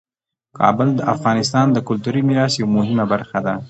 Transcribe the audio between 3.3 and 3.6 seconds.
ده.